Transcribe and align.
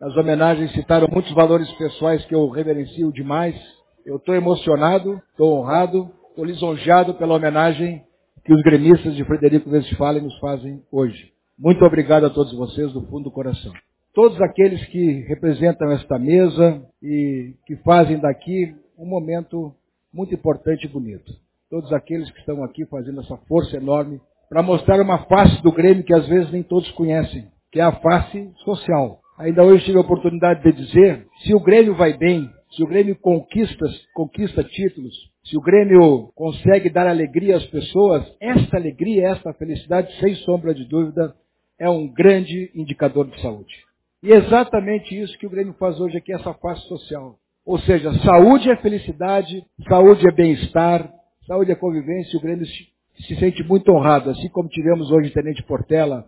As 0.00 0.14
homenagens 0.14 0.72
citaram 0.72 1.08
muitos 1.10 1.32
valores 1.32 1.70
pessoais 1.72 2.22
que 2.26 2.34
eu 2.34 2.46
reverencio 2.50 3.10
demais. 3.10 3.56
Eu 4.04 4.16
estou 4.16 4.34
emocionado, 4.34 5.20
estou 5.30 5.58
honrado, 5.58 6.10
estou 6.28 6.44
lisonjeado 6.44 7.14
pela 7.14 7.34
homenagem 7.34 8.04
que 8.44 8.52
os 8.52 8.60
gremistas 8.62 9.16
de 9.16 9.24
Frederico 9.24 9.70
Westphalen 9.70 10.22
nos 10.22 10.38
fazem 10.38 10.82
hoje. 10.92 11.32
Muito 11.58 11.82
obrigado 11.82 12.26
a 12.26 12.30
todos 12.30 12.52
vocês 12.54 12.92
do 12.92 13.06
fundo 13.06 13.24
do 13.24 13.30
coração. 13.30 13.72
Todos 14.12 14.38
aqueles 14.42 14.84
que 14.86 15.24
representam 15.28 15.90
esta 15.90 16.18
mesa 16.18 16.82
e 17.02 17.54
que 17.66 17.76
fazem 17.76 18.18
daqui 18.18 18.76
um 18.98 19.06
momento 19.06 19.74
muito 20.12 20.34
importante 20.34 20.84
e 20.84 20.90
bonito. 20.90 21.32
Todos 21.70 21.90
aqueles 21.94 22.30
que 22.30 22.40
estão 22.40 22.62
aqui 22.62 22.84
fazendo 22.84 23.22
essa 23.22 23.38
força 23.48 23.78
enorme 23.78 24.20
para 24.50 24.62
mostrar 24.62 25.00
uma 25.00 25.24
face 25.24 25.62
do 25.62 25.72
Grêmio 25.72 26.04
que 26.04 26.14
às 26.14 26.28
vezes 26.28 26.52
nem 26.52 26.62
todos 26.62 26.90
conhecem, 26.92 27.48
que 27.72 27.80
é 27.80 27.82
a 27.82 27.92
face 27.92 28.52
social. 28.62 29.20
Ainda 29.38 29.62
hoje 29.62 29.84
tive 29.84 29.98
a 29.98 30.00
oportunidade 30.00 30.62
de 30.62 30.72
dizer, 30.72 31.26
se 31.44 31.54
o 31.54 31.60
Grêmio 31.60 31.94
vai 31.94 32.16
bem, 32.16 32.48
se 32.74 32.82
o 32.82 32.86
Grêmio 32.86 33.14
conquista, 33.16 33.84
conquista 34.14 34.64
títulos, 34.64 35.14
se 35.44 35.58
o 35.58 35.60
Grêmio 35.60 36.32
consegue 36.34 36.88
dar 36.88 37.06
alegria 37.06 37.56
às 37.56 37.66
pessoas, 37.66 38.24
esta 38.40 38.78
alegria, 38.78 39.28
esta 39.28 39.52
felicidade, 39.52 40.10
sem 40.20 40.34
sombra 40.36 40.74
de 40.74 40.88
dúvida, 40.88 41.34
é 41.78 41.88
um 41.88 42.08
grande 42.08 42.70
indicador 42.74 43.26
de 43.26 43.38
saúde. 43.42 43.74
E 44.22 44.32
é 44.32 44.36
exatamente 44.36 45.14
isso 45.14 45.36
que 45.38 45.46
o 45.46 45.50
Grêmio 45.50 45.74
faz 45.74 46.00
hoje 46.00 46.16
aqui, 46.16 46.32
essa 46.32 46.54
face 46.54 46.88
social. 46.88 47.36
Ou 47.64 47.78
seja, 47.80 48.14
saúde 48.20 48.70
é 48.70 48.76
felicidade, 48.76 49.62
saúde 49.86 50.26
é 50.26 50.32
bem-estar, 50.32 51.12
saúde 51.46 51.72
é 51.72 51.74
convivência, 51.74 52.38
o 52.38 52.42
Grêmio 52.42 52.64
se 52.64 53.36
sente 53.38 53.62
muito 53.64 53.92
honrado, 53.92 54.30
assim 54.30 54.48
como 54.48 54.68
tivemos 54.70 55.10
hoje 55.10 55.28
o 55.28 55.32
Tenente 55.34 55.62
Portela, 55.64 56.24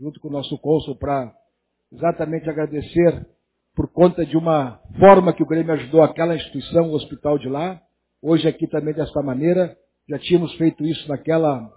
junto 0.00 0.18
com 0.18 0.28
o 0.28 0.32
nosso 0.32 0.58
cônsul, 0.58 0.96
para 0.96 1.32
exatamente 1.92 2.48
agradecer 2.48 3.26
por 3.74 3.88
conta 3.92 4.26
de 4.26 4.36
uma 4.36 4.80
forma 4.98 5.32
que 5.32 5.42
o 5.42 5.46
Grêmio 5.46 5.72
ajudou 5.72 6.02
aquela 6.02 6.34
instituição, 6.34 6.90
o 6.90 6.94
hospital 6.94 7.38
de 7.38 7.48
lá. 7.48 7.80
Hoje 8.20 8.48
aqui 8.48 8.66
também 8.66 8.92
desta 8.92 9.22
maneira, 9.22 9.76
já 10.08 10.18
tínhamos 10.18 10.52
feito 10.54 10.84
isso 10.84 11.08
naquela 11.08 11.70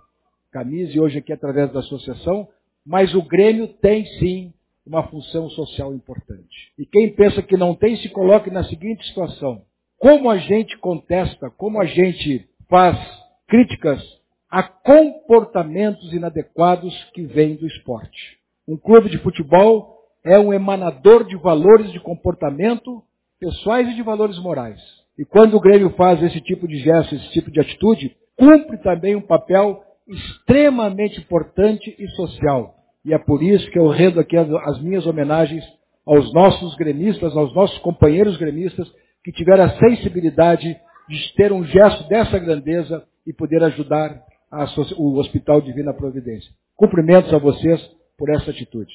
camisa 0.51 0.91
e 0.95 0.99
hoje 0.99 1.19
aqui 1.19 1.31
através 1.31 1.71
da 1.71 1.79
associação, 1.79 2.47
mas 2.85 3.13
o 3.13 3.21
Grêmio 3.21 3.67
tem 3.67 4.05
sim 4.19 4.53
uma 4.85 5.07
função 5.07 5.49
social 5.51 5.93
importante. 5.93 6.73
E 6.77 6.85
quem 6.85 7.13
pensa 7.13 7.41
que 7.43 7.55
não 7.55 7.75
tem, 7.75 7.95
se 7.97 8.09
coloque 8.09 8.49
na 8.49 8.63
seguinte 8.63 9.05
situação. 9.07 9.61
Como 9.99 10.29
a 10.29 10.37
gente 10.37 10.75
contesta, 10.79 11.51
como 11.51 11.79
a 11.79 11.85
gente 11.85 12.49
faz 12.67 12.97
críticas 13.47 14.01
a 14.49 14.63
comportamentos 14.63 16.11
inadequados 16.11 16.93
que 17.13 17.23
vêm 17.25 17.55
do 17.55 17.67
esporte. 17.67 18.39
Um 18.67 18.75
clube 18.75 19.09
de 19.09 19.17
futebol 19.19 20.00
é 20.23 20.39
um 20.39 20.53
emanador 20.53 21.25
de 21.25 21.35
valores 21.35 21.91
de 21.91 21.99
comportamento 21.99 23.01
pessoais 23.39 23.87
e 23.89 23.95
de 23.95 24.03
valores 24.03 24.37
morais. 24.39 24.79
E 25.17 25.25
quando 25.25 25.55
o 25.55 25.59
Grêmio 25.59 25.89
faz 25.91 26.21
esse 26.23 26.39
tipo 26.41 26.67
de 26.67 26.77
gesto, 26.77 27.15
esse 27.15 27.31
tipo 27.31 27.51
de 27.51 27.59
atitude, 27.59 28.15
cumpre 28.37 28.77
também 28.77 29.15
um 29.15 29.21
papel 29.21 29.83
extremamente 30.07 31.19
importante 31.19 31.95
e 31.97 32.07
social. 32.09 32.75
E 33.03 33.13
é 33.13 33.17
por 33.17 33.41
isso 33.41 33.69
que 33.71 33.79
eu 33.79 33.87
rendo 33.87 34.19
aqui 34.19 34.37
as 34.37 34.81
minhas 34.81 35.05
homenagens 35.05 35.63
aos 36.05 36.31
nossos 36.33 36.75
gremistas, 36.75 37.35
aos 37.35 37.53
nossos 37.55 37.77
companheiros 37.79 38.37
gremistas, 38.37 38.91
que 39.23 39.31
tiveram 39.31 39.65
a 39.65 39.77
sensibilidade 39.77 40.75
de 41.09 41.33
ter 41.35 41.51
um 41.51 41.63
gesto 41.63 42.07
dessa 42.07 42.39
grandeza 42.39 43.03
e 43.25 43.33
poder 43.33 43.63
ajudar 43.63 44.23
o 44.97 45.17
Hospital 45.17 45.61
Divina 45.61 45.93
Providência. 45.93 46.51
Cumprimentos 46.75 47.33
a 47.33 47.37
vocês 47.37 47.79
por 48.17 48.29
essa 48.29 48.51
atitude. 48.51 48.91